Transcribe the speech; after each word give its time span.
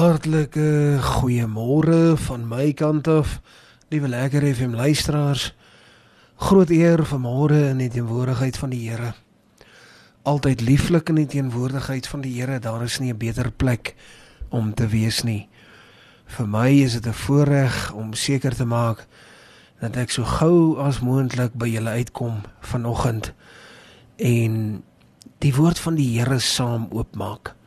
Hartlike 0.00 0.96
goeiemôre 1.04 2.16
van 2.16 2.46
my 2.48 2.70
kant 2.72 3.08
af, 3.12 3.34
liewe 3.92 4.08
lekker 4.08 4.46
FM 4.48 4.72
luisteraars. 4.72 5.50
Groot 6.40 6.72
eer 6.72 7.02
vanmôre 7.04 7.58
in 7.74 7.82
die 7.82 7.90
teenwoordigheid 7.92 8.56
van 8.56 8.72
die 8.72 8.80
Here. 8.86 9.10
Altyd 10.24 10.64
lieflik 10.64 11.12
in 11.12 11.20
die 11.20 11.26
teenwoordigheid 11.28 12.08
van 12.08 12.24
die 12.24 12.32
Here, 12.38 12.56
daar 12.64 12.86
is 12.88 12.96
nie 12.98 13.12
'n 13.12 13.18
beter 13.18 13.52
plek 13.52 13.94
om 14.48 14.72
te 14.74 14.88
wees 14.88 15.20
nie. 15.22 15.48
Vir 16.24 16.48
my 16.48 16.70
is 16.70 16.92
dit 16.92 17.06
'n 17.06 17.12
voorreg 17.12 17.92
om 17.92 18.14
seker 18.14 18.56
te 18.56 18.64
maak 18.64 19.06
dat 19.80 19.96
ek 19.96 20.10
so 20.10 20.24
gou 20.24 20.78
as 20.78 21.00
moontlik 21.00 21.52
by 21.52 21.68
julle 21.68 21.90
uitkom 21.90 22.40
vanoggend 22.60 23.32
en 24.16 24.82
die 25.38 25.54
woord 25.54 25.78
van 25.78 25.94
die 25.94 26.18
Here 26.18 26.38
saam 26.38 26.88
oopmaak. 26.90 27.59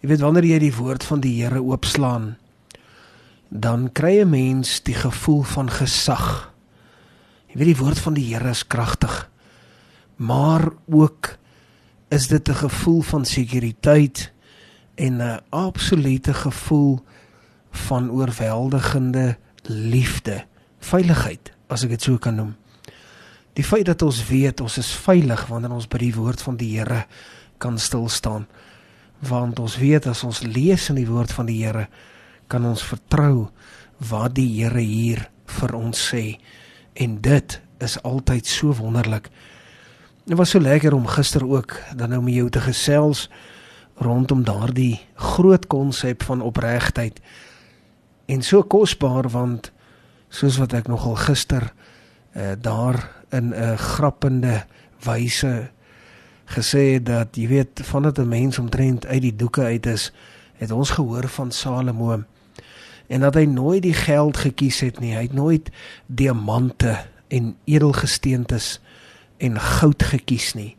Jy 0.00 0.08
weet 0.08 0.22
wanneer 0.24 0.46
jy 0.48 0.58
die 0.62 0.72
woord 0.72 1.04
van 1.04 1.20
die 1.20 1.34
Here 1.42 1.60
oopslaan, 1.60 2.38
dan 3.50 3.90
kry 3.92 4.22
'n 4.22 4.30
mens 4.30 4.80
die 4.80 4.94
gevoel 4.94 5.42
van 5.42 5.68
gesag. 5.68 6.52
Jy 7.48 7.58
weet 7.58 7.76
die 7.76 7.82
woord 7.84 7.98
van 7.98 8.14
die 8.14 8.24
Here 8.32 8.48
is 8.48 8.66
kragtig. 8.66 9.28
Maar 10.16 10.72
ook 10.88 11.36
is 12.08 12.28
dit 12.28 12.48
'n 12.48 12.54
gevoel 12.54 13.02
van 13.02 13.24
sekuriteit 13.24 14.32
en 14.94 15.20
'n 15.20 15.40
absolute 15.50 16.34
gevoel 16.34 17.00
van 17.70 18.10
oorweldigende 18.10 19.36
liefde, 19.62 20.44
veiligheid, 20.78 21.52
as 21.68 21.82
ek 21.82 21.90
dit 21.90 22.02
so 22.02 22.18
kan 22.18 22.34
noem. 22.34 22.56
Die 23.52 23.64
feit 23.64 23.86
dat 23.86 24.02
ons 24.02 24.26
weet 24.28 24.60
ons 24.60 24.78
is 24.78 24.92
veilig 24.92 25.46
wanneer 25.46 25.70
ons 25.70 25.88
by 25.88 25.98
die 25.98 26.14
woord 26.14 26.42
van 26.42 26.56
die 26.56 26.78
Here 26.78 27.06
kan 27.58 27.78
stil 27.78 28.08
staan 28.08 28.46
want 29.20 29.58
ons 29.60 29.76
weet 29.78 30.06
as 30.06 30.24
ons 30.24 30.42
lees 30.42 30.88
in 30.88 30.96
die 30.96 31.08
woord 31.08 31.32
van 31.32 31.46
die 31.46 31.60
Here 31.64 31.88
kan 32.48 32.64
ons 32.66 32.82
vertrou 32.82 33.50
wat 34.10 34.34
die 34.34 34.48
Here 34.60 34.80
hier 34.80 35.28
vir 35.60 35.74
ons 35.76 36.00
sê 36.10 36.38
en 36.94 37.20
dit 37.22 37.60
is 37.80 37.96
altyd 38.04 38.46
so 38.46 38.74
wonderlik. 38.76 39.30
Dit 40.24 40.36
was 40.38 40.52
so 40.52 40.60
lekker 40.60 40.94
om 40.94 41.08
gister 41.08 41.44
ook 41.46 41.76
dan 41.96 42.12
nou 42.12 42.22
met 42.22 42.34
jou 42.34 42.48
te 42.50 42.60
gesels 42.64 43.28
rondom 44.00 44.44
daardie 44.44 45.00
groot 45.14 45.66
konsep 45.66 46.22
van 46.28 46.40
opregtheid 46.44 47.20
en 48.30 48.42
so 48.42 48.62
kosbaar 48.62 49.28
want 49.32 49.72
soos 50.30 50.56
wat 50.62 50.72
ek 50.78 50.88
nogal 50.88 51.18
gister 51.18 51.66
uh, 51.68 52.52
daar 52.56 53.02
in 53.34 53.52
'n 53.52 53.76
grappende 53.76 54.64
wyse 55.04 55.70
gesê 56.50 57.02
dat 57.02 57.36
jy 57.36 57.48
weet 57.48 57.80
vandat 57.82 58.18
'n 58.18 58.28
mens 58.28 58.58
omtrent 58.58 59.06
uit 59.06 59.22
die 59.22 59.36
doeke 59.36 59.62
uit 59.62 59.86
is, 59.86 60.12
het 60.58 60.70
ons 60.70 60.90
gehoor 60.90 61.28
van 61.28 61.50
Salomo 61.50 62.24
en 63.10 63.20
dat 63.20 63.34
hy 63.34 63.44
nooit 63.44 63.82
die 63.82 63.94
geld 63.94 64.36
gekies 64.36 64.80
het 64.80 65.00
nie. 65.02 65.14
Hy 65.16 65.22
het 65.26 65.34
nooit 65.34 65.70
diamante 66.06 66.94
en 67.28 67.56
edelgesteentes 67.64 68.78
en 69.42 69.58
goud 69.60 70.02
gekies 70.12 70.52
nie. 70.54 70.76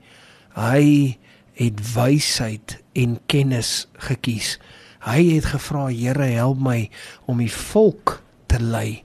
Hy 0.55 1.17
het 1.59 1.81
wysheid 1.94 2.78
en 2.95 3.19
kennis 3.25 3.89
gekies. 4.08 4.56
Hy 5.03 5.25
het 5.35 5.50
gevra, 5.52 5.89
Here, 5.91 6.30
help 6.38 6.61
my 6.63 6.89
om 7.25 7.41
die 7.44 7.52
volk 7.52 8.22
te 8.47 8.61
lei. 8.63 9.02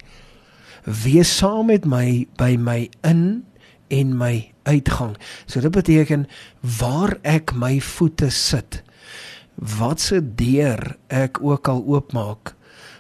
Wees 0.85 1.33
saam 1.37 1.67
met 1.73 1.87
my 1.89 2.29
by 2.39 2.55
my 2.61 2.87
in 3.03 3.43
en 3.89 4.17
my 4.19 4.53
uitgang. 4.63 5.17
So 5.47 5.61
dit 5.61 5.73
beteken 5.73 6.27
waar 6.79 7.17
ek 7.23 7.55
my 7.55 7.79
voete 7.81 8.31
sit. 8.31 8.83
Wat 9.55 10.01
se 10.01 10.21
deur 10.21 10.97
ek 11.09 11.41
ook 11.43 11.69
al 11.69 11.85
oopmaak, 11.87 12.55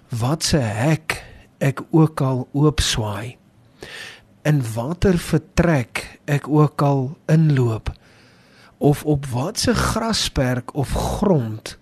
wat 0.08 0.44
se 0.44 0.60
hek 0.60 1.20
ek 1.58 1.82
ook 1.90 2.20
al 2.20 2.46
oopswaai. 2.52 3.36
In 4.46 4.62
watter 4.74 5.18
vertrek 5.18 6.04
ek 6.24 6.48
ook 6.48 6.82
al 6.82 7.16
inloop 7.32 7.90
of 8.78 9.04
op 9.04 9.26
watse 9.32 9.74
grasperk 9.74 10.74
of 10.74 10.92
grond 10.92 11.78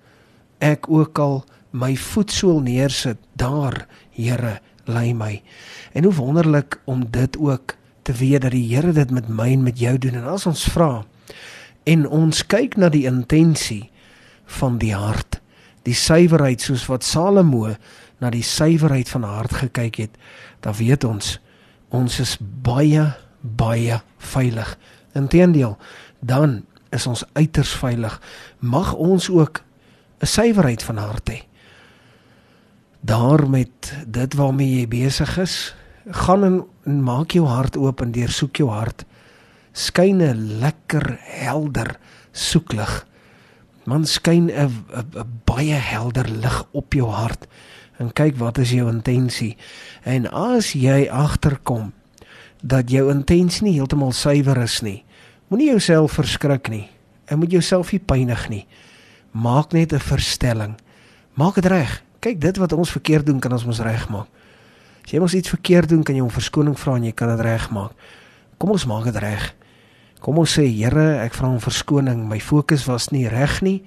ek 0.63 0.87
ook 0.89 1.19
al 1.19 1.43
my 1.75 1.97
voetsool 1.99 2.61
neersit, 2.63 3.19
daar, 3.35 3.87
Here, 4.15 4.61
lei 4.87 5.11
my. 5.15 5.43
En 5.93 6.05
hoe 6.07 6.15
wonderlik 6.15 6.79
om 6.87 7.03
dit 7.11 7.39
ook 7.39 7.75
te 8.05 8.13
weet 8.13 8.45
dat 8.45 8.53
die 8.55 8.67
Here 8.69 8.93
dit 8.93 9.11
met 9.11 9.29
my 9.29 9.51
en 9.53 9.65
met 9.65 9.79
jou 9.81 9.97
doen 9.99 10.21
en 10.21 10.29
as 10.35 10.47
ons 10.47 10.65
vra 10.75 11.05
en 11.89 12.07
ons 12.09 12.45
kyk 12.49 12.77
na 12.81 12.89
die 12.93 13.05
intensie 13.09 13.91
van 14.61 14.79
die 14.81 14.95
hart, 14.97 15.41
die 15.85 15.97
suiwerheid 15.97 16.65
soos 16.65 16.87
wat 16.89 17.05
Salomo 17.05 17.75
na 18.21 18.31
die 18.33 18.45
suiwerheid 18.45 19.09
van 19.13 19.27
hart 19.29 19.57
gekyk 19.65 20.01
het, 20.01 20.15
dan 20.65 20.77
weet 20.81 21.05
ons 21.05 21.39
ons 21.95 22.17
is 22.21 22.37
baie 22.41 23.13
baie 23.45 24.01
veilig. 24.33 24.71
Inteendeel, 25.15 25.77
dan 26.25 26.63
is 26.95 27.07
ons 27.07 27.25
uiters 27.37 27.75
veilig. 27.77 28.17
Mag 28.59 28.95
ons 28.95 29.29
ook 29.31 29.61
'n 30.21 30.27
suiwerheid 30.27 30.83
van 30.83 30.97
hart 30.97 31.31
hê. 31.31 31.41
Daar 33.01 33.51
met 33.51 33.93
dit 34.07 34.35
waarmee 34.35 34.81
jy 34.81 34.89
besig 34.89 35.39
is, 35.39 35.75
gaan 36.11 36.45
en, 36.45 36.65
en 36.85 37.03
maak 37.03 37.31
jou 37.37 37.47
hart 37.47 37.77
oop 37.77 38.01
en 38.01 38.13
deursoek 38.13 38.57
jou 38.57 38.69
hart. 38.71 39.05
Skyn 39.73 40.23
'n 40.23 40.61
lekker 40.61 41.19
helder 41.21 41.97
soeklig. 42.33 43.07
Man 43.85 44.07
skyn 44.07 44.51
'n 44.51 44.71
baie 45.45 45.75
helder 45.75 46.29
lig 46.29 46.65
op 46.73 46.93
jou 46.93 47.09
hart 47.09 47.47
en 47.99 48.13
kyk 48.13 48.37
wat 48.37 48.59
is 48.59 48.71
jou 48.71 48.89
intensie. 48.89 49.57
En 50.03 50.31
as 50.31 50.73
jy 50.73 51.09
agterkom 51.11 51.93
dat 52.63 52.91
jou 52.91 53.11
intensie 53.11 53.63
nie 53.63 53.75
heeltemal 53.75 54.13
suiwer 54.13 54.63
is 54.63 54.81
nie, 54.83 55.05
moenie 55.49 55.71
jouself 55.71 56.13
verskrik 56.13 56.69
nie. 56.69 56.89
En 57.27 57.39
moet 57.39 57.51
jouself 57.51 57.93
nie 57.93 58.01
pynig 58.01 58.49
nie. 58.49 58.67
Maak 59.33 59.73
net 59.73 59.93
'n 59.93 59.99
verstelling. 59.99 60.75
Maak 61.35 61.55
dit 61.55 61.67
reg. 61.67 62.03
Kyk, 62.21 62.41
dit 62.41 62.57
wat 62.57 62.73
ons 62.73 62.91
verkeerd 62.91 63.27
doen, 63.27 63.41
kan 63.41 63.53
ons 63.53 63.65
mos 63.65 63.81
regmaak. 63.81 64.27
As 65.05 65.13
jy 65.13 65.21
mos 65.21 65.35
iets 65.37 65.53
verkeerd 65.53 65.91
doen, 65.93 66.03
kan 66.03 66.17
jy 66.17 66.23
om 66.25 66.33
verskoning 66.33 66.79
vra 66.81 66.95
en 66.97 67.05
jy 67.05 67.13
kan 67.13 67.29
dit 67.35 67.43
regmaak. 67.45 67.93
Kom 68.57 68.73
ons 68.73 68.87
maak 68.89 69.05
dit 69.05 69.19
reg. 69.21 69.51
Kom 70.25 70.39
ons 70.41 70.55
sê 70.57 70.65
Here, 70.65 71.21
ek 71.21 71.37
vra 71.37 71.51
om 71.53 71.61
verskoning. 71.61 72.23
My 72.31 72.39
fokus 72.41 72.87
was 72.89 73.11
nie 73.13 73.27
reg 73.29 73.59
nie. 73.61 73.83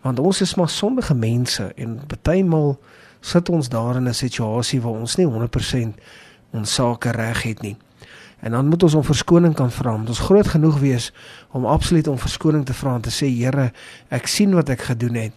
Want 0.00 0.22
ons 0.24 0.40
is 0.40 0.54
maar 0.56 0.72
sondige 0.72 1.14
mense 1.14 1.68
en 1.76 1.98
partymal 2.08 2.78
sit 3.20 3.52
ons 3.52 3.68
daar 3.68 4.00
in 4.00 4.08
'n 4.08 4.14
situasie 4.14 4.80
waar 4.80 5.00
ons 5.04 5.16
nie 5.16 5.26
100% 5.26 6.00
ons 6.52 6.74
sake 6.74 7.10
reg 7.12 7.42
het 7.42 7.62
nie. 7.62 7.76
En 8.40 8.50
dan 8.52 8.66
moet 8.66 8.82
ons 8.82 8.94
om 8.94 9.04
verskoning 9.04 9.54
kan 9.54 9.70
vra. 9.70 9.94
Ons 9.94 10.18
groot 10.18 10.48
genoeg 10.48 10.78
wees 10.78 11.12
om 11.50 11.66
absoluut 11.66 12.08
om 12.08 12.18
verskoning 12.18 12.64
te 12.66 12.74
vra 12.74 12.94
en 12.94 13.00
te 13.00 13.10
sê 13.10 13.28
Here, 13.28 13.72
ek 14.08 14.26
sien 14.26 14.54
wat 14.54 14.68
ek 14.68 14.80
gedoen 14.80 15.14
het 15.14 15.32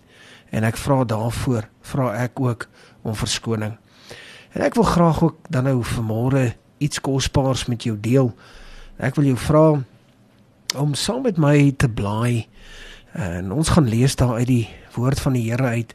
en 0.51 0.63
ek 0.63 0.77
vra 0.77 1.03
daarvoor, 1.03 1.67
vra 1.81 2.13
ek 2.23 2.39
ook 2.39 2.67
om 3.01 3.15
verskoning. 3.15 3.77
En 4.55 4.63
ek 4.63 4.77
wil 4.79 4.87
graag 4.87 5.17
ook 5.23 5.49
dan 5.51 5.67
nou 5.67 5.81
vanmôre 5.83 6.53
iets 6.79 7.01
kosbaars 7.03 7.65
met 7.67 7.83
jou 7.83 7.97
deel. 7.99 8.29
Ek 8.95 9.17
wil 9.19 9.27
jou 9.27 9.37
vra 9.37 9.65
om 10.79 10.93
saam 10.95 11.25
met 11.27 11.37
my 11.37 11.73
te 11.75 11.89
blaai. 11.91 12.47
En 13.11 13.51
ons 13.51 13.69
gaan 13.75 13.89
lees 13.91 14.15
daar 14.15 14.39
uit 14.39 14.47
die 14.47 14.67
woord 14.95 15.19
van 15.19 15.35
die 15.35 15.49
Here 15.49 15.75
uit 15.75 15.91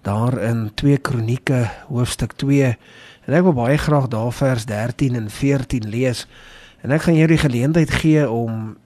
daar 0.00 0.38
in 0.40 0.70
2 0.80 0.96
Kronieke 1.04 1.66
hoofstuk 1.92 2.32
2. 2.40 2.72
En 3.28 3.36
ek 3.36 3.44
wil 3.44 3.56
baie 3.58 3.76
graag 3.76 4.08
daar 4.08 4.32
vers 4.32 4.64
13 4.64 5.20
en 5.20 5.28
14 5.30 5.88
lees. 5.92 6.24
En 6.80 6.96
ek 6.96 7.04
gaan 7.04 7.20
jou 7.20 7.28
die 7.28 7.42
geleentheid 7.44 7.92
gee 8.00 8.24
om 8.24 8.78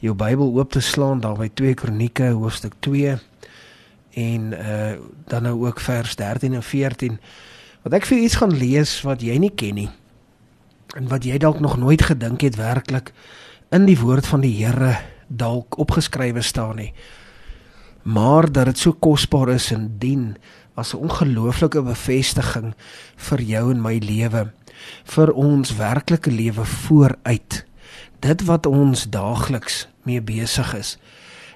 jou 0.00 0.16
Bybel 0.16 0.56
oop 0.56 0.72
te 0.72 0.80
slaan 0.80 1.20
daar 1.20 1.36
by 1.36 1.50
2 1.52 1.76
Kronieke 1.76 2.32
hoofstuk 2.32 2.80
2 2.80 3.18
en 4.16 4.52
uh 4.56 4.96
dan 5.30 5.44
nou 5.46 5.66
ook 5.66 5.80
vers 5.80 6.16
13 6.16 6.54
en 6.54 6.62
14. 6.62 7.20
Wat 7.80 7.94
ek 7.96 8.04
vir 8.10 8.18
iets 8.20 8.36
gaan 8.40 8.52
lees 8.52 8.98
wat 9.08 9.22
jy 9.24 9.38
nie 9.40 9.52
ken 9.56 9.78
nie. 9.78 9.88
En 10.98 11.08
wat 11.08 11.24
jy 11.24 11.38
dalk 11.40 11.62
nog 11.64 11.78
nooit 11.80 12.02
gedink 12.02 12.42
het 12.44 12.58
werklik 12.60 13.12
in 13.72 13.86
die 13.86 13.98
woord 13.98 14.26
van 14.26 14.42
die 14.44 14.52
Here 14.58 14.98
dalk 15.28 15.78
opgeskrywe 15.78 16.42
staan 16.42 16.76
nie. 16.82 16.92
Maar 18.02 18.50
dat 18.52 18.72
dit 18.72 18.78
so 18.78 18.92
kosbaar 18.92 19.54
is 19.54 19.70
en 19.72 19.88
dien 19.98 20.36
as 20.74 20.92
'n 20.94 21.08
ongelooflike 21.08 21.82
bevestiging 21.82 22.74
vir 23.16 23.40
jou 23.40 23.70
en 23.70 23.80
my 23.80 23.98
lewe, 23.98 24.52
vir 25.04 25.32
ons 25.32 25.76
werklike 25.76 26.30
lewe 26.30 26.64
vooruit. 26.64 27.64
Dit 28.20 28.44
wat 28.44 28.66
ons 28.66 29.08
daagliks 29.10 29.88
mee 30.02 30.20
besig 30.20 30.74
is 30.74 30.98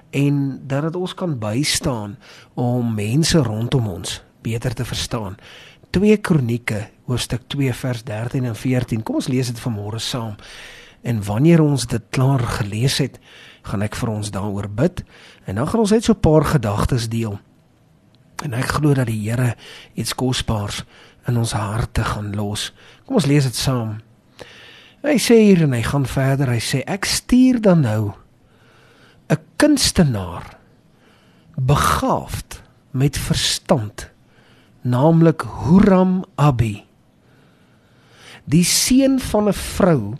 en 0.09 0.61
dat 0.67 0.81
dit 0.81 0.95
ons 0.95 1.13
kan 1.13 1.39
bystaan 1.39 2.17
om 2.53 2.93
mense 2.95 3.37
rondom 3.37 3.87
ons 3.87 4.23
beter 4.41 4.73
te 4.73 4.85
verstaan. 4.85 5.35
2 5.95 6.17
Kronieke 6.19 6.89
hoofstuk 7.07 7.45
2 7.47 7.73
vers 7.73 8.03
13 8.03 8.45
en 8.49 8.55
14. 8.55 9.03
Kom 9.07 9.21
ons 9.21 9.29
lees 9.31 9.47
dit 9.47 9.59
vanmôre 9.63 10.01
saam. 10.03 10.33
En 11.07 11.21
wanneer 11.23 11.61
ons 11.63 11.85
dit 11.87 12.07
klaar 12.11 12.43
gelees 12.57 12.97
het, 12.99 13.15
gaan 13.63 13.85
ek 13.85 13.95
vir 13.95 14.11
ons 14.11 14.31
daaroor 14.33 14.67
bid 14.67 15.05
en 15.47 15.55
dan 15.55 15.69
gaan 15.69 15.85
ons 15.85 15.93
net 15.95 16.03
so 16.03 16.11
'n 16.11 16.19
paar 16.19 16.43
gedagtes 16.43 17.07
deel. 17.07 17.39
En 18.43 18.53
ek 18.53 18.75
glo 18.75 18.93
dat 18.93 19.07
die 19.07 19.29
Here 19.29 19.55
iets 19.95 20.13
kosbaars 20.13 20.83
in 21.27 21.37
ons 21.37 21.53
harte 21.53 22.03
gaan 22.03 22.35
los. 22.35 22.73
Kom 23.05 23.15
ons 23.15 23.25
lees 23.25 23.43
dit 23.43 23.55
saam. 23.55 24.01
Hy 25.01 25.17
sê 25.17 25.39
hier 25.39 25.63
en 25.63 25.73
hy 25.73 25.81
gaan 25.81 26.05
verder. 26.05 26.49
Hy 26.49 26.59
sê 26.59 26.83
ek 26.85 27.05
stuur 27.05 27.61
dan 27.61 27.81
nou 27.81 28.13
'n 29.29 29.37
kunstenaar 29.55 30.57
begaafd 31.55 32.61
met 32.91 33.17
verstand, 33.17 34.14
naamlik 34.85 35.41
Huram 35.65 36.23
Abi. 36.37 36.85
Die 38.45 38.63
seun 38.63 39.17
van 39.19 39.49
'n 39.49 39.53
vrou 39.53 40.13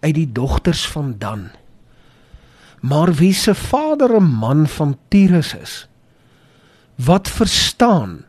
uit 0.00 0.14
die 0.14 0.32
dogters 0.32 0.84
van 0.86 1.14
Dan. 1.18 1.48
Maar 2.80 3.12
wie 3.14 3.32
se 3.32 3.54
vader 3.54 4.20
'n 4.20 4.28
man 4.38 4.66
van 4.68 4.98
Tyrus 5.08 5.54
is, 5.54 5.88
wat 6.94 7.28
verstaan 7.28 8.24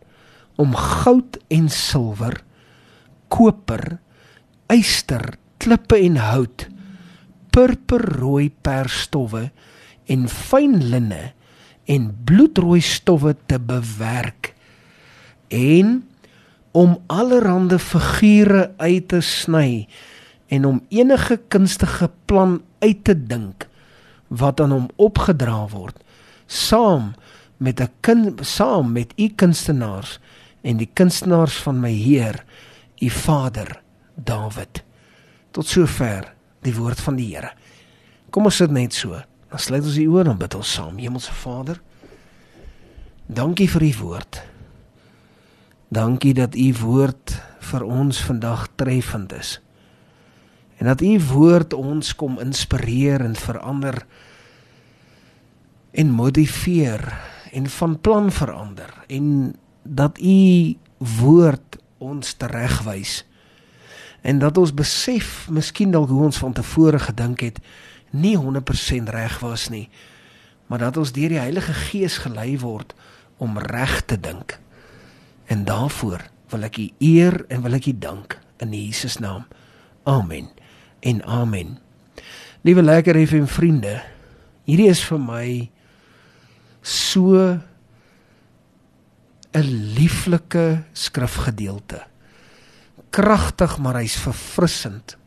om 0.56 0.76
goud 0.76 1.38
en 1.48 1.70
silwer, 1.70 2.44
koper, 3.28 4.00
yster, 4.68 5.36
klippe 5.58 5.98
en 5.98 6.16
hout, 6.16 6.68
purperrooi 7.50 8.50
perstowwe 8.62 9.52
en 10.06 10.30
fyn 10.30 10.84
linne 10.84 11.34
en 11.86 12.24
bloedrooi 12.24 12.82
stowwe 12.82 13.36
te 13.46 13.60
bewerk 13.60 14.53
en 15.54 16.02
om 16.74 16.98
allerhande 17.14 17.78
figure 17.80 18.72
uit 18.82 19.08
te 19.14 19.22
sny 19.22 19.86
en 20.54 20.66
om 20.66 20.82
enige 20.90 21.38
kunstige 21.54 22.10
plan 22.26 22.58
uit 22.82 23.04
te 23.06 23.16
dink 23.16 23.68
wat 24.34 24.62
aan 24.62 24.74
hom 24.74 24.90
opgedra 24.98 25.68
word 25.70 26.02
saam 26.48 27.14
met 27.58 27.80
'n 27.82 27.92
kind 28.02 28.46
saam 28.46 28.92
met 28.92 29.14
u 29.18 29.30
kunstenaars 29.30 30.20
en 30.62 30.78
die 30.78 30.90
kunstenaars 30.94 31.56
van 31.62 31.80
my 31.80 31.92
Heer 31.92 32.44
u 33.00 33.10
Vader 33.10 33.82
Dawid 34.16 34.84
tot 35.52 35.68
sover 35.68 36.34
die 36.62 36.76
woord 36.76 37.02
van 37.02 37.16
die 37.16 37.36
Here. 37.36 37.52
Kom 38.30 38.46
ons 38.46 38.56
sit 38.56 38.72
net 38.72 38.94
so. 38.94 39.20
Dan 39.50 39.60
sluit 39.60 39.84
ons 39.84 39.98
die 40.00 40.08
oë 40.10 40.30
en 40.32 40.38
bid 40.38 40.56
ons 40.56 40.74
saam. 40.74 40.98
Hemelse 40.98 41.34
Vader 41.34 41.82
dankie 43.28 43.70
vir 43.70 43.84
u 43.84 43.92
woord 44.02 44.42
dankie 45.94 46.34
dat 46.34 46.56
u 46.56 46.74
woord 46.81 47.36
vir 47.69 47.84
ons 47.86 48.19
vandag 48.25 48.68
treffend 48.75 49.34
is. 49.34 49.60
En 50.81 50.90
dat 50.90 51.01
u 51.01 51.19
woord 51.31 51.74
ons 51.74 52.16
kom 52.16 52.40
inspireer 52.42 53.22
en 53.22 53.36
verander 53.36 54.01
en 55.94 56.10
motiveer 56.10 57.06
en 57.54 57.69
van 57.69 58.00
plan 58.01 58.31
verander 58.31 58.94
en 59.07 59.56
dat 59.84 60.18
u 60.19 60.74
woord 60.98 61.78
ons 61.98 62.34
teregwys 62.34 63.22
en 64.22 64.39
dat 64.39 64.57
ons 64.57 64.74
besef 64.74 65.46
miskien 65.51 65.92
dalk 65.94 66.10
hoe 66.10 66.24
ons 66.24 66.42
van 66.42 66.56
tevore 66.57 67.00
gedink 67.00 67.46
het 67.46 67.60
nie 68.10 68.34
100% 68.38 69.13
reg 69.13 69.39
was 69.39 69.69
nie 69.69 69.86
maar 70.68 70.81
dat 70.81 70.98
ons 70.98 71.13
deur 71.13 71.30
die 71.30 71.42
Heilige 71.44 71.74
Gees 71.74 72.18
gelei 72.25 72.57
word 72.60 72.96
om 73.38 73.60
reg 73.62 74.01
te 74.10 74.18
dink 74.18 74.57
en 75.45 75.66
daarvoor 75.66 76.22
wil 76.50 76.63
ek 76.63 76.78
u 76.78 76.88
eer 77.00 77.45
en 77.50 77.63
wil 77.66 77.74
ek 77.74 77.90
u 77.92 77.95
dank 77.98 78.38
in 78.63 78.74
Jesus 78.74 79.18
naam 79.19 79.48
amen 80.04 80.50
en 81.04 81.24
amen. 81.24 81.78
Liewe 82.63 82.84
lekker 82.84 83.18
FM 83.28 83.48
vriende, 83.51 83.98
hierdie 84.63 84.88
is 84.92 85.04
vir 85.04 85.19
my 85.19 85.48
so 86.81 87.60
'n 89.54 89.69
lieflike 90.00 90.84
skrifgedeelte. 90.94 92.04
Kragtig, 93.10 93.78
maar 93.78 94.00
hy's 94.01 94.16
verfrissend. 94.16 95.18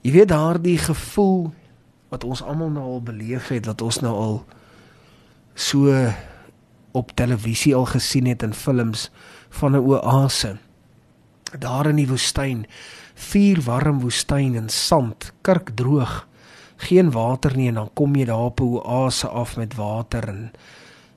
Jy 0.00 0.12
weet 0.12 0.28
daardie 0.28 0.78
gevoel 0.78 1.52
wat 2.08 2.24
ons 2.24 2.42
almal 2.42 2.70
nou 2.70 2.84
al 2.84 3.02
beleef 3.02 3.48
het, 3.52 3.66
wat 3.66 3.82
ons 3.82 4.00
nou 4.00 4.14
al 4.14 4.46
so 5.54 5.92
op 6.92 7.12
televisie 7.14 7.74
al 7.74 7.86
gesien 7.86 8.26
het 8.26 8.42
in 8.42 8.54
films 8.54 9.10
van 9.48 9.72
'n 9.76 9.84
oase 9.84 10.58
daar 11.58 11.86
in 11.86 11.96
die 11.96 12.08
woestyn 12.08 12.66
vuur 13.14 13.60
warm 13.66 14.00
woestyn 14.00 14.54
en 14.56 14.68
sand, 14.68 15.32
kurkdroog, 15.42 16.26
geen 16.76 17.10
water 17.10 17.56
nie 17.56 17.68
en 17.68 17.74
dan 17.74 17.90
kom 17.94 18.14
jy 18.16 18.24
daar 18.24 18.50
op 18.50 18.60
'n 18.60 18.80
oase 18.84 19.28
af 19.28 19.56
met 19.56 19.74
water 19.74 20.28
en 20.28 20.52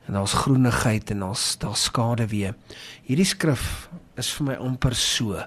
en 0.06 0.14
daar's 0.14 0.34
groenigheid 0.34 1.12
en 1.12 1.20
daar's 1.20 1.58
daar 1.58 1.76
skade 1.76 2.28
weer. 2.28 2.56
Hierdie 3.04 3.26
skrif 3.26 3.90
is 4.18 4.34
vir 4.34 4.46
my 4.46 4.56
amper 4.56 4.96
so 4.96 5.40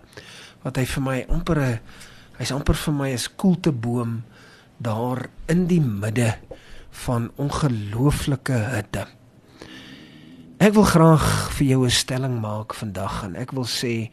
wat 0.62 0.76
hy 0.76 0.84
vir 0.84 1.02
my 1.02 1.26
amper 1.28 1.60
'n 1.60 1.80
hy's 2.38 2.52
amper 2.52 2.74
vir 2.74 2.94
my 2.94 3.10
'n 3.12 3.36
koelteboom 3.36 4.22
daar 4.78 5.28
in 5.48 5.66
die 5.66 5.80
midde 5.80 6.34
van 6.90 7.30
ongelooflike 7.36 8.52
hitte. 8.52 9.06
Ek 10.56 10.72
wil 10.72 10.86
graag 10.88 11.52
vir 11.52 11.66
jou 11.66 11.84
'n 11.84 11.90
stelling 11.90 12.40
maak 12.40 12.72
vandag 12.72 13.24
en 13.24 13.36
ek 13.36 13.52
wil 13.52 13.68
sê 13.68 14.08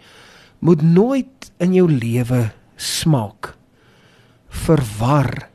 moet 0.60 0.82
nooit 0.82 1.52
in 1.60 1.74
jou 1.74 1.88
lewe 1.88 2.52
smaak 2.76 3.56
verwar 4.50 5.50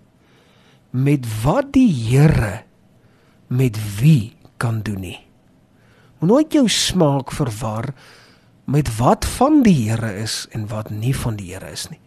met 0.90 1.26
wat 1.43 1.73
die 1.73 1.93
Here 1.93 2.64
met 3.49 3.76
wie 4.00 4.32
kan 4.56 4.81
doen 4.82 5.00
nie. 5.00 5.20
Moet 6.19 6.31
nooit 6.31 6.52
jou 6.52 6.69
smaak 6.69 7.32
verwar 7.32 7.94
met 8.64 8.96
wat 8.96 9.25
van 9.25 9.62
die 9.62 9.90
Here 9.90 10.12
is 10.23 10.46
en 10.52 10.67
wat 10.69 10.90
nie 10.90 11.14
van 11.14 11.37
die 11.37 11.52
Here 11.52 11.70
is 11.70 11.90
nie. 11.90 12.00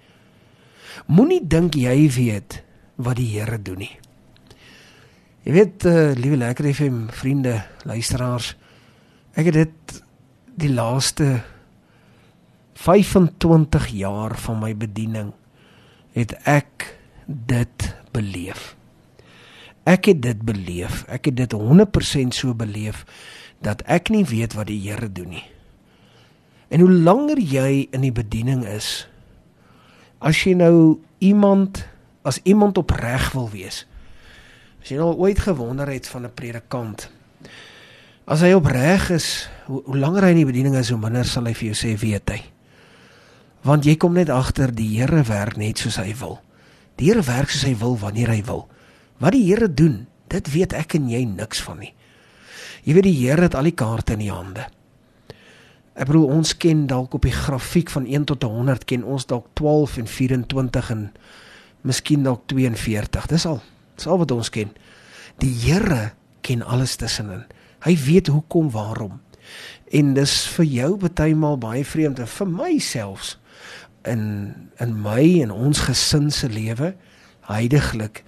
Moenie 1.05 1.47
dink 1.47 1.75
jy 1.75 2.09
weet 2.09 2.63
wat 2.95 3.15
die 3.15 3.29
Here 3.37 3.61
doen 3.61 3.77
nie. 3.77 3.97
Jy 5.43 5.53
weet 5.53 5.85
uh, 5.85 6.11
liewe 6.13 6.37
lekker 6.37 6.73
FM 6.73 7.07
vriende, 7.09 7.63
luisteraars, 7.83 8.55
ek 9.35 9.51
het 9.51 9.53
dit 9.53 10.01
die 10.61 10.71
laaste 10.73 11.41
25 12.81 13.87
jaar 13.93 14.35
van 14.37 14.59
my 14.59 14.71
bediening 14.77 15.31
het 16.17 16.33
ek 16.49 16.97
dit 17.25 17.87
beleef. 18.11 18.75
Ek 19.87 20.09
het 20.11 20.21
dit 20.21 20.41
beleef. 20.45 21.05
Ek 21.07 21.29
het 21.29 21.37
dit 21.39 21.53
100% 21.53 22.35
so 22.35 22.53
beleef 22.57 23.05
dat 23.61 23.81
ek 23.85 24.09
nie 24.09 24.25
weet 24.25 24.57
wat 24.57 24.69
die 24.69 24.81
Here 24.81 25.07
doen 25.11 25.37
nie. 25.37 25.45
En 26.71 26.79
hoe 26.79 26.91
langer 26.91 27.39
jy 27.39 27.87
in 27.91 28.05
die 28.05 28.15
bediening 28.15 28.63
is, 28.65 29.07
as 30.21 30.39
jy 30.45 30.55
nou 30.57 30.99
iemand 31.19 31.85
as 32.21 32.37
iemand 32.45 32.77
opreg 32.77 33.31
wil 33.33 33.49
wees. 33.49 33.85
As 34.81 34.91
jy 34.93 34.99
nou 35.01 35.15
ooit 35.17 35.39
gewonder 35.41 35.89
het 35.89 36.07
van 36.07 36.25
'n 36.25 36.33
predikant. 36.33 37.09
As 38.29 38.43
hy 38.45 38.53
opreg 38.53 39.09
is, 39.15 39.49
hoe, 39.65 39.81
hoe 39.85 39.97
langer 39.97 40.27
hy 40.27 40.33
in 40.35 40.41
die 40.43 40.49
bediening 40.49 40.75
is, 40.79 40.91
hoe 40.93 40.99
minder 41.01 41.25
sal 41.27 41.47
hy 41.49 41.55
vir 41.57 41.71
jou 41.71 41.77
sê 41.77 41.95
weet 41.99 42.35
hy 42.35 42.41
want 43.67 43.85
jy 43.85 43.95
kom 44.01 44.15
net 44.17 44.31
agter 44.33 44.73
die 44.73 44.89
Here 44.95 45.21
werk 45.27 45.57
net 45.59 45.81
soos 45.81 45.99
hy 46.01 46.11
wil. 46.17 46.39
Die 46.97 47.09
Here 47.09 47.23
werk 47.25 47.51
soos 47.53 47.67
hy 47.67 47.75
wil 47.77 47.97
wanneer 48.01 48.33
hy 48.33 48.41
wil. 48.47 48.65
Wat 49.21 49.35
die 49.35 49.45
Here 49.45 49.69
doen, 49.69 50.05
dit 50.33 50.53
weet 50.53 50.73
ek 50.77 50.97
en 50.97 51.09
jy 51.11 51.23
niks 51.29 51.61
van 51.65 51.81
nie. 51.83 51.93
Jy 52.87 52.97
weet 52.97 53.05
die 53.09 53.17
Here 53.19 53.45
het 53.45 53.57
al 53.57 53.69
die 53.69 53.77
kaarte 53.77 54.17
in 54.17 54.23
die 54.25 54.33
hande. 54.33 54.65
Ek 55.93 56.07
bedoel 56.09 56.31
ons 56.39 56.55
ken 56.57 56.87
dalk 56.89 57.13
op 57.13 57.27
die 57.27 57.35
grafiek 57.35 57.91
van 57.93 58.07
1 58.07 58.29
tot 58.31 58.47
100 58.47 58.87
ken 58.89 59.03
ons 59.05 59.27
dalk 59.29 59.51
12 59.59 59.99
en 60.01 60.09
24 60.09 60.91
en 60.95 61.07
miskien 61.85 62.25
dalk 62.25 62.47
42. 62.49 63.27
Dis 63.29 63.45
al. 63.45 63.59
Dis 63.99 64.07
al 64.09 64.21
wat 64.23 64.33
ons 64.33 64.49
ken. 64.49 64.71
Die 65.43 65.51
Here 65.67 66.15
ken 66.41 66.65
alles 66.65 66.95
tussenin. 66.97 67.45
Hy 67.81 67.95
weet 67.97 68.27
hoekom, 68.27 68.71
waarom. 68.71 69.21
En 69.91 70.13
dis 70.13 70.33
vir 70.55 70.65
jou 70.65 70.91
baie 70.97 71.35
maal 71.35 71.57
baie 71.57 71.85
vreemd 71.85 72.19
en 72.19 72.27
vir 72.27 72.47
myself 72.47 73.37
in 74.07 74.53
in 74.81 75.01
my 75.01 75.41
en 75.43 75.51
ons 75.51 75.79
gesin 75.85 76.31
se 76.31 76.49
lewe 76.49 76.95
heidaglik 77.45 78.23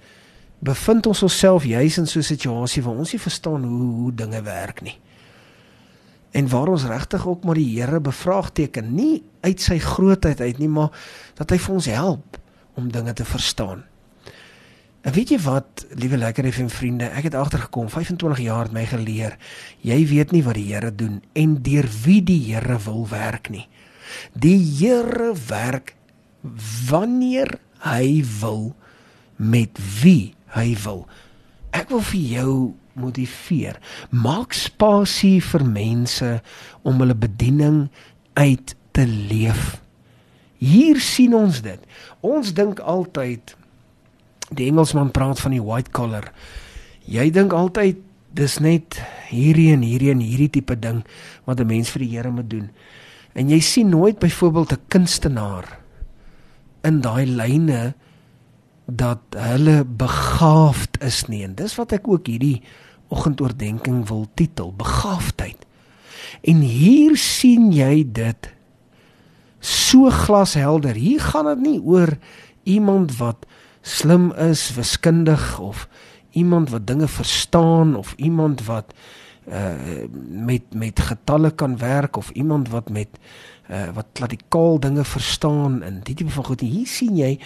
bevind 0.64 1.06
ons 1.06 1.22
onsself 1.22 1.64
juis 1.64 1.98
in 1.98 2.06
so 2.06 2.18
'n 2.18 2.22
situasie 2.22 2.82
waar 2.82 2.96
ons 2.96 3.12
nie 3.12 3.20
verstaan 3.20 3.64
hoe 3.64 3.92
hoe 3.92 4.14
dinge 4.14 4.42
werk 4.42 4.80
nie. 4.82 4.98
En 6.30 6.48
waar 6.48 6.68
ons 6.68 6.84
regtig 6.84 7.26
ook 7.26 7.44
maar 7.44 7.54
die 7.54 7.80
Here 7.80 8.00
bevraagteken, 8.00 8.94
nie 8.94 9.22
uit 9.40 9.60
sy 9.60 9.78
grootheid 9.78 10.40
uit 10.40 10.58
nie, 10.58 10.68
maar 10.68 10.90
dat 11.34 11.50
hy 11.50 11.58
vir 11.58 11.74
ons 11.74 11.86
help 11.86 12.38
om 12.74 12.92
dinge 12.92 13.12
te 13.12 13.24
verstaan. 13.24 13.84
En 15.04 15.12
weet 15.12 15.34
jy 15.34 15.38
wat, 15.44 15.84
liewe 16.00 16.16
lekker 16.16 16.46
FM 16.48 16.70
vriende, 16.72 17.10
ek 17.12 17.26
het 17.28 17.34
agtergekom 17.36 17.90
25 17.92 18.38
jaar 18.40 18.64
het 18.64 18.72
my 18.72 18.86
geleer, 18.88 19.34
jy 19.84 19.98
weet 20.08 20.30
nie 20.32 20.40
wat 20.46 20.56
die 20.56 20.70
Here 20.70 20.88
doen 20.94 21.18
en 21.36 21.58
deur 21.66 21.84
wie 22.06 22.22
die 22.24 22.40
Here 22.46 22.78
wil 22.86 23.04
werk 23.10 23.50
nie. 23.52 23.66
Die 24.32 24.56
Here 24.56 25.34
werk 25.48 25.92
wanneer 26.88 27.58
hy 27.84 28.24
wil 28.40 28.72
met 29.36 29.76
wie 30.00 30.32
hy 30.56 30.72
wil. 30.86 31.04
Ek 31.76 31.92
wil 31.92 32.00
vir 32.08 32.24
jou 32.38 32.54
motiveer. 32.96 33.76
Maak 34.08 34.56
spasie 34.56 35.42
vir 35.44 35.66
mense 35.68 36.30
om 36.80 37.02
hulle 37.02 37.16
bediening 37.18 37.90
uit 38.40 38.72
te 38.96 39.04
leef. 39.04 39.82
Hier 40.64 40.96
sien 41.02 41.34
ons 41.36 41.60
dit. 41.60 41.80
Ons 42.24 42.54
dink 42.56 42.80
altyd 42.80 43.52
die 44.50 44.68
Engelsman 44.68 45.10
praat 45.10 45.40
van 45.40 45.54
die 45.54 45.62
white 45.62 45.90
collar. 45.90 46.32
Jy 47.04 47.30
dink 47.30 47.52
altyd 47.52 48.00
dis 48.34 48.58
net 48.60 48.98
hierdie 49.30 49.70
en 49.72 49.84
hierdie 49.86 50.10
en 50.10 50.20
hierdie 50.20 50.50
tipe 50.50 50.76
ding 50.76 51.04
wat 51.46 51.60
'n 51.60 51.66
mens 51.66 51.90
vir 51.90 52.02
die 52.02 52.16
Here 52.16 52.30
moet 52.30 52.50
doen. 52.50 52.70
En 53.34 53.48
jy 53.48 53.60
sien 53.60 53.88
nooit 53.88 54.18
byvoorbeeld 54.18 54.72
'n 54.72 54.84
kunstenaar 54.88 55.78
in 56.82 57.00
daai 57.00 57.26
lyne 57.26 57.94
dat 58.86 59.20
hulle 59.36 59.84
begaafd 59.84 61.02
is 61.02 61.26
nie. 61.26 61.42
En 61.44 61.54
dis 61.54 61.74
wat 61.74 61.92
ek 61.92 62.08
ook 62.08 62.26
hierdie 62.26 62.62
oggendoordenking 63.08 64.08
wil 64.08 64.26
titel, 64.34 64.72
begaafdheid. 64.76 65.66
En 66.42 66.60
hier 66.60 67.16
sien 67.16 67.72
jy 67.72 68.04
dit 68.12 68.50
so 69.60 70.10
glashelder. 70.10 70.94
Hier 70.94 71.20
gaan 71.20 71.46
dit 71.54 71.60
nie 71.60 71.80
oor 71.80 72.18
iemand 72.62 73.16
wat 73.16 73.46
slim 73.84 74.32
is, 74.32 74.70
wiskundig 74.74 75.58
of 75.60 75.88
iemand 76.32 76.70
wat 76.70 76.86
dinge 76.86 77.08
verstaan 77.08 77.96
of 77.96 78.14
iemand 78.16 78.64
wat 78.64 78.94
uh 79.48 80.08
met 80.28 80.74
met 80.74 81.00
getalle 81.00 81.50
kan 81.50 81.76
werk 81.78 82.16
of 82.16 82.30
iemand 82.30 82.68
wat 82.68 82.88
met 82.88 83.08
uh 83.70 83.90
wat 83.94 84.06
kladikaal 84.12 84.80
dinge 84.80 85.04
verstaan 85.04 85.82
in 85.82 86.00
die 86.02 86.14
tipe 86.14 86.30
van 86.30 86.44
goed. 86.44 86.60
Hier 86.64 86.86
sien 86.88 87.16
jy 87.16 87.38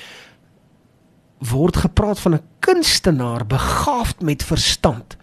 word 1.38 1.76
gepraat 1.76 2.21
van 2.21 2.35
'n 2.35 2.47
kunstenaar 2.59 3.47
begaafd 3.47 4.23
met 4.23 4.45
verstand. 4.45 5.16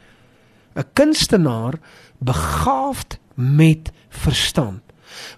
'n 0.76 0.84
Kunstenaar 0.94 1.80
begaafd 2.18 3.20
met 3.34 3.92
verstand. 4.10 4.82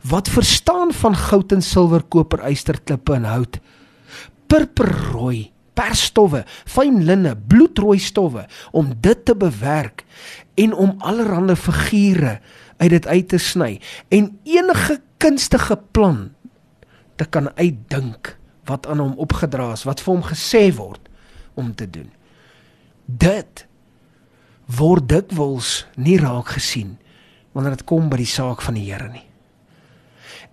Wat 0.02 0.30
verstaan 0.30 0.94
van 0.94 1.16
goud 1.16 1.52
en 1.52 1.62
silwer, 1.62 2.04
koper, 2.04 2.50
yster, 2.50 2.82
klippe 2.82 3.14
en 3.14 3.24
hout. 3.24 3.60
Purperrooi 4.48 5.52
persstowwe, 5.78 6.44
fyn 6.66 7.04
linne, 7.08 7.36
bloedrooi 7.38 8.00
stowwe 8.02 8.48
om 8.72 8.92
dit 9.04 9.26
te 9.26 9.36
bewerk 9.38 10.04
en 10.58 10.74
om 10.74 10.96
allerlei 11.06 11.56
figure 11.56 12.40
uit 12.78 12.90
dit 12.94 13.08
uit 13.08 13.30
te 13.30 13.40
sny 13.42 13.72
en 14.14 14.32
enige 14.44 15.00
kunstige 15.22 15.78
plan 15.92 16.28
te 17.18 17.26
kan 17.26 17.50
uitdink 17.58 18.36
wat 18.68 18.88
aan 18.88 19.00
hom 19.00 19.16
opgedra 19.22 19.72
is, 19.74 19.86
wat 19.88 20.02
vir 20.04 20.14
hom 20.14 20.26
gesê 20.28 20.68
word 20.76 21.02
om 21.58 21.72
te 21.76 21.88
doen. 21.90 22.10
Dit 23.06 23.66
word 24.78 25.08
dikwels 25.10 25.86
nie 25.96 26.18
raak 26.20 26.52
gesien 26.58 26.98
wanneer 27.56 27.78
dit 27.78 27.88
kom 27.90 28.10
by 28.12 28.20
die 28.20 28.30
saak 28.30 28.62
van 28.62 28.76
die 28.78 28.86
Here 28.86 29.08
nie. 29.10 29.24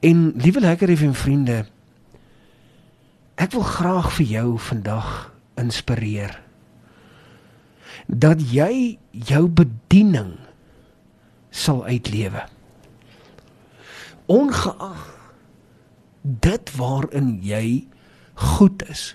En 0.05 0.31
liewe 0.41 0.63
lekker 0.63 0.93
effe 0.93 1.11
vriende, 1.17 1.65
Ek 3.35 3.51
wil 3.57 3.67
graag 3.67 4.13
vir 4.15 4.27
jou 4.31 4.49
vandag 4.63 5.11
inspireer 5.59 6.37
dat 8.07 8.43
jy 8.53 8.99
jou 9.11 9.45
bediening 9.49 10.37
sal 11.55 11.85
uitlewe. 11.87 12.45
Ongeag 14.31 15.03
dit 16.23 16.73
waarin 16.79 17.37
jy 17.45 17.87
goed 18.57 18.83
is. 18.91 19.15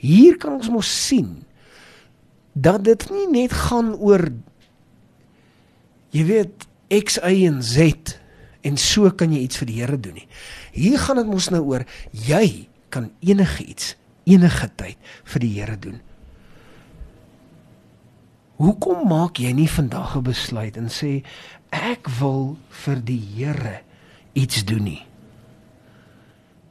Hier 0.00 0.38
kan 0.40 0.56
ons 0.58 0.70
mos 0.72 0.90
sien 0.90 1.42
dat 2.54 2.86
dit 2.86 3.08
nie 3.12 3.26
net 3.34 3.54
gaan 3.66 3.92
oor 3.98 4.30
jy 6.14 6.24
weet 6.30 6.68
X 6.88 7.18
Y 7.20 7.44
en 7.50 7.60
Z 7.66 8.16
en 8.66 8.78
so 8.80 9.10
kan 9.10 9.34
jy 9.34 9.44
iets 9.44 9.60
vir 9.60 9.70
die 9.70 9.80
Here 9.82 9.98
doen 10.00 10.16
nie. 10.22 10.28
Hier 10.72 10.98
gaan 11.02 11.20
dit 11.20 11.28
mos 11.30 11.50
nou 11.52 11.62
oor 11.66 11.84
jy 12.10 12.66
kan 12.88 13.10
enige 13.20 13.64
iets 13.64 13.96
enige 14.26 14.68
tyd 14.76 14.98
vir 15.24 15.42
die 15.42 15.52
Here 15.54 15.78
doen. 15.78 16.00
Hoekom 18.56 19.04
maak 19.08 19.38
jy 19.38 19.52
nie 19.52 19.68
vandag 19.68 20.16
'n 20.16 20.22
besluit 20.22 20.76
en 20.76 20.88
sê 20.88 21.22
ek 21.70 22.08
wil 22.20 22.56
vir 22.84 23.02
die 23.04 23.20
Here 23.36 23.82
iets 24.34 24.64
doen 24.64 24.82
nie? 24.84 25.04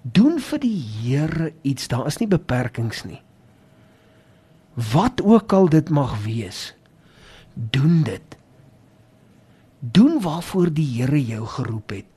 Doen 0.02 0.40
vir 0.40 0.60
die 0.60 0.82
Here 1.02 1.54
iets. 1.62 1.88
Daar 1.88 2.08
is 2.08 2.18
nie 2.18 2.28
beperkings 2.28 3.04
nie. 3.04 3.22
Wat 4.74 5.22
ook 5.22 5.54
al 5.54 5.70
dit 5.70 5.90
mag 5.90 6.24
wees, 6.24 6.76
doen 7.54 8.04
dit. 8.04 8.38
Doen 9.80 10.22
waarvoor 10.22 10.74
die 10.74 11.02
Here 11.02 11.26
jou 11.26 11.46
geroep 11.46 11.90
het 11.90 12.15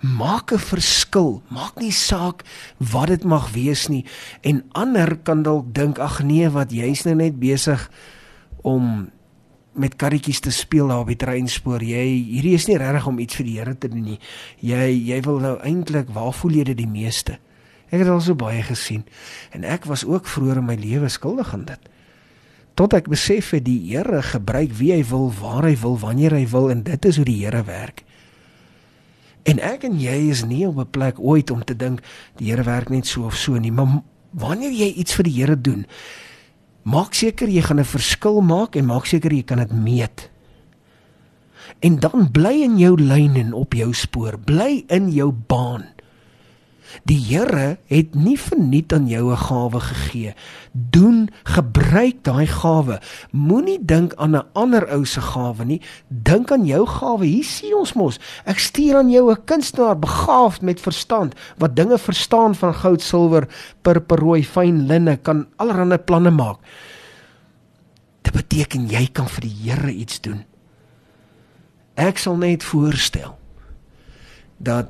maak 0.00 0.52
'n 0.52 0.58
verskil. 0.58 1.42
Maak 1.48 1.80
nie 1.80 1.92
saak 1.92 2.44
wat 2.78 3.08
dit 3.08 3.24
mag 3.24 3.52
wees 3.52 3.88
nie. 3.88 4.04
En 4.40 4.64
ander 4.72 5.16
kan 5.16 5.42
dalk 5.42 5.74
dink 5.74 5.98
ag 5.98 6.22
nee, 6.22 6.48
wat 6.48 6.70
jy's 6.70 7.04
nou 7.04 7.14
net 7.14 7.38
besig 7.38 7.90
om 8.62 9.10
met 9.72 9.96
karretjies 9.96 10.40
te 10.40 10.50
speel 10.50 10.88
daar 10.88 11.04
op 11.04 11.12
die 11.12 11.16
treinspoor. 11.16 11.82
Jy 11.82 12.04
hierdie 12.28 12.54
is 12.54 12.66
nie 12.68 12.76
regtig 12.80 13.06
om 13.08 13.18
iets 13.18 13.38
vir 13.40 13.46
die 13.48 13.56
Here 13.58 13.74
te 13.78 13.88
doen 13.88 14.04
nie. 14.04 14.18
Jy 14.60 14.90
jy 15.08 15.20
wil 15.24 15.40
nou 15.40 15.56
eintlik 15.64 16.12
waar 16.12 16.32
voel 16.36 16.60
jy 16.60 16.64
dit 16.72 16.82
die 16.82 16.90
meeste? 16.90 17.38
Ek 17.92 18.00
het 18.00 18.08
al 18.08 18.20
so 18.24 18.36
baie 18.38 18.62
gesien 18.64 19.04
en 19.52 19.64
ek 19.68 19.88
was 19.88 20.04
ook 20.08 20.28
vroeër 20.28 20.62
in 20.62 20.68
my 20.68 20.76
lewe 20.80 21.08
skuldig 21.12 21.52
aan 21.52 21.66
dit. 21.68 21.90
Tot 22.74 22.94
ek 22.96 23.10
besef 23.12 23.52
het 23.52 23.66
die 23.66 23.80
Here 23.90 24.22
gebruik 24.24 24.72
wie 24.78 24.92
hy 24.94 25.02
wil, 25.04 25.28
waar 25.40 25.66
hy 25.68 25.74
wil, 25.76 25.98
wanneer 26.00 26.32
hy 26.36 26.46
wil 26.48 26.70
en 26.72 26.84
dit 26.86 27.04
is 27.08 27.20
hoe 27.20 27.28
die 27.28 27.40
Here 27.44 27.64
werk. 27.68 28.04
En 29.42 29.58
ek 29.58 29.84
en 29.88 29.98
jy 30.00 30.30
is 30.30 30.44
nie 30.46 30.66
op 30.66 30.78
'n 30.78 30.90
plek 30.90 31.18
ooit 31.18 31.50
om 31.50 31.64
te 31.64 31.76
dink 31.76 32.02
die 32.36 32.50
Here 32.50 32.62
werk 32.62 32.88
net 32.88 33.06
so 33.06 33.24
of 33.24 33.36
so 33.36 33.58
nie, 33.58 33.72
maar 33.72 34.02
wanneer 34.30 34.72
jy 34.72 34.92
iets 34.94 35.14
vir 35.14 35.24
die 35.24 35.36
Here 35.40 35.60
doen, 35.60 35.86
maak 36.82 37.14
seker 37.14 37.48
jy 37.48 37.62
gaan 37.62 37.80
'n 37.80 37.84
verskil 37.84 38.40
maak 38.40 38.76
en 38.76 38.86
maak 38.86 39.06
seker 39.06 39.32
jy 39.32 39.42
kan 39.42 39.58
dit 39.58 39.72
meet. 39.72 40.30
En 41.80 41.98
dan 41.98 42.30
bly 42.30 42.62
in 42.62 42.78
jou 42.78 42.96
lyn 43.00 43.36
en 43.36 43.52
op 43.52 43.74
jou 43.74 43.92
spoor, 43.92 44.38
bly 44.38 44.84
in 44.88 45.10
jou 45.10 45.32
baan. 45.32 45.84
Die 47.08 47.18
Here 47.18 47.78
het 47.86 48.14
nie 48.14 48.36
verniet 48.38 48.92
aan 48.92 49.06
jou 49.08 49.32
'n 49.32 49.36
gawe 49.36 49.80
gegee. 49.80 50.34
Doen 50.72 51.28
gebruik 51.44 52.22
daai 52.22 52.46
gawe. 52.46 53.00
Moenie 53.30 53.84
dink 53.84 54.14
aan 54.14 54.36
'n 54.36 54.46
ander 54.52 54.88
ou 54.92 55.04
se 55.04 55.20
gawe 55.20 55.64
nie. 55.64 55.80
Dink 56.08 56.52
aan 56.52 56.66
jou 56.66 56.86
gawe. 56.86 57.24
Hier 57.24 57.44
sien 57.44 57.74
ons 57.74 57.92
mos. 57.92 58.18
Ek 58.44 58.58
stuur 58.58 58.96
aan 58.96 59.10
jou 59.10 59.30
'n 59.30 59.44
kunstenaar 59.44 59.98
begaafd 59.98 60.62
met 60.62 60.80
verstand 60.80 61.34
wat 61.58 61.76
dinge 61.76 61.98
verstaan 61.98 62.54
van 62.54 62.74
goud, 62.74 63.02
silwer, 63.02 63.48
purperrooi, 63.82 64.44
fyn 64.44 64.86
linne, 64.86 65.16
kan 65.16 65.46
allerlei 65.56 65.98
planne 65.98 66.30
maak. 66.30 66.58
Dit 68.22 68.32
beteken 68.32 68.88
jy 68.88 69.08
kan 69.12 69.28
vir 69.28 69.40
die 69.40 69.56
Here 69.62 69.90
iets 69.90 70.20
doen. 70.20 70.44
Ek 71.94 72.18
sal 72.18 72.36
net 72.36 72.64
voorstel 72.64 73.38
dat 74.58 74.88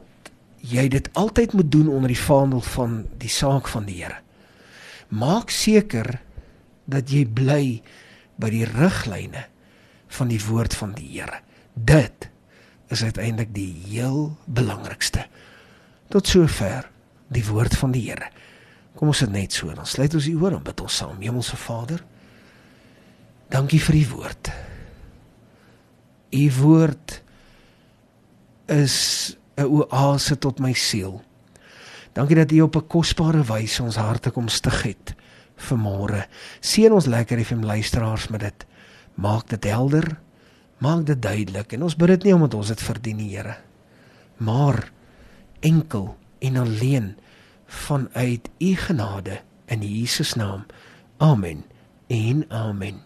jy 0.62 0.86
dit 0.88 1.08
altyd 1.18 1.52
moet 1.58 1.70
doen 1.72 1.88
onder 1.90 2.12
die 2.12 2.18
vaandel 2.18 2.60
van 2.60 3.00
die 3.18 3.30
saak 3.30 3.68
van 3.68 3.86
die 3.88 3.98
Here. 4.02 4.20
Maak 5.08 5.50
seker 5.50 6.20
dat 6.88 7.10
jy 7.10 7.24
bly 7.26 7.64
by 8.40 8.50
die 8.52 8.64
riglyne 8.68 9.46
van 10.12 10.30
die 10.30 10.40
woord 10.46 10.74
van 10.78 10.94
die 10.96 11.08
Here. 11.16 11.42
Dit 11.74 12.28
is 12.92 13.02
uiteindelik 13.02 13.52
die 13.54 13.72
heel 13.88 14.36
belangrikste. 14.46 15.26
Tot 16.12 16.28
sover 16.28 16.88
die 17.32 17.44
woord 17.48 17.76
van 17.76 17.94
die 17.94 18.06
Here. 18.10 18.30
Kom 18.94 19.10
ons 19.10 19.22
dit 19.24 19.32
net 19.32 19.54
so, 19.56 19.72
dan 19.74 19.88
sluit 19.88 20.14
ons 20.14 20.28
die 20.28 20.36
oor 20.36 20.54
en 20.54 20.64
bid 20.64 20.80
ons 20.84 20.96
saam. 21.02 21.20
Hemelse 21.24 21.56
Vader, 21.56 22.02
dankie 23.52 23.80
vir 23.82 23.98
u 23.98 24.04
woord. 24.16 24.52
U 26.32 26.44
woord 26.60 27.18
is 28.72 28.96
'n 29.62 29.70
oase 29.70 30.38
tot 30.38 30.58
my 30.58 30.72
siel. 30.72 31.22
Dankie 32.12 32.36
dat 32.36 32.52
U 32.52 32.60
op 32.60 32.76
'n 32.76 32.86
kosbare 32.86 33.42
wyse 33.42 33.82
ons 33.82 33.96
harte 33.96 34.30
kom 34.30 34.48
stig 34.48 34.82
het 34.82 35.14
vir 35.56 35.78
môre. 35.78 36.26
Seën 36.60 36.92
ons 36.92 37.06
lekker 37.06 37.44
FM 37.44 37.64
luisteraars 37.64 38.28
met 38.28 38.40
dit. 38.40 38.66
Maak 39.14 39.48
dit 39.48 39.64
helder. 39.64 40.18
Maak 40.78 41.06
dit 41.06 41.22
duidelik 41.22 41.72
en 41.72 41.82
ons 41.82 41.96
bid 41.96 42.08
dit 42.08 42.22
nie 42.22 42.34
omdat 42.34 42.54
ons 42.54 42.68
dit 42.68 42.82
verdien 42.82 43.16
nie, 43.16 43.36
Here. 43.36 43.56
Maar 44.36 44.90
enkel 45.60 46.16
en 46.38 46.56
alleen 46.56 47.16
vanuit 47.66 48.48
U 48.58 48.74
genade 48.76 49.40
in 49.66 49.82
Jesus 49.82 50.34
naam. 50.34 50.66
Amen. 51.18 51.64
En 52.06 52.44
amen. 52.50 53.02